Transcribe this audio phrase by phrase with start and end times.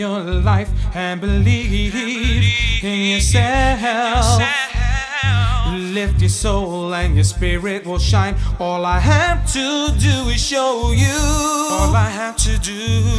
[0.00, 1.94] your life and believe
[2.82, 4.40] in yourself.
[5.74, 8.34] Lift your soul and your spirit will shine.
[8.58, 11.18] All I have to do is show you.
[11.70, 12.72] All I have to do.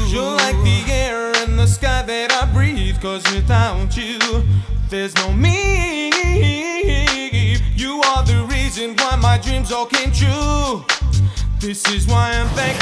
[0.08, 3.00] You're like the air in the sky that I breathe.
[3.00, 4.18] Cause without you,
[4.90, 6.10] there's no me.
[7.76, 10.84] You are the reason why my dreams all came true.
[11.60, 12.81] This is why I'm thanking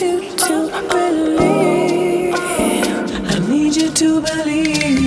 [0.00, 2.34] need you to believe.
[2.36, 4.97] I need you to believe.